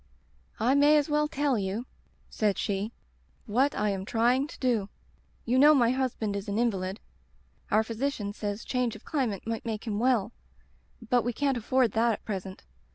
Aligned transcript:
"*I 0.59 0.73
may 0.73 0.97
as 0.97 1.09
well 1.09 1.27
tell 1.27 1.59
you/ 1.59 1.85
said 2.27 2.57
she, 2.57 2.91
*what 3.45 3.75
I 3.75 3.91
am 3.91 4.03
trying 4.03 4.47
to 4.47 4.57
do. 4.57 4.89
You 5.45 5.59
know 5.59 5.75
my 5.75 5.91
husband 5.91 6.35
is 6.35 6.47
an 6.49 6.57
invalid. 6.57 6.99
Our 7.69 7.83
physician 7.83 8.33
says 8.33 8.65
change 8.65 8.95
of 8.95 9.05
climate 9.05 9.45
might 9.45 9.63
make 9.63 9.85
him 9.85 9.99
well, 9.99 10.31
but 11.07 11.21
we 11.21 11.33
can't 11.33 11.55
afford 11.55 11.91
that 11.91 12.13
at 12.13 12.25
present. 12.25 12.63